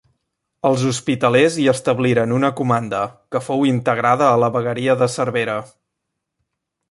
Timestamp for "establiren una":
1.73-2.49